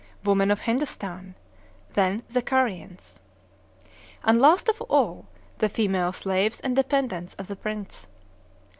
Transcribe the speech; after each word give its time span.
Women 0.23 0.49
of 0.49 0.61
Hindostan. 0.61 1.35
Then 1.93 2.23
the 2.27 2.41
Kariens. 2.41 3.19
And, 4.23 4.41
last 4.41 4.67
of 4.67 4.81
all, 4.89 5.27
the 5.59 5.69
female 5.69 6.11
slaves 6.11 6.59
and 6.59 6.75
dependants 6.75 7.35
of 7.35 7.45
the 7.45 7.55
prince. 7.55 8.07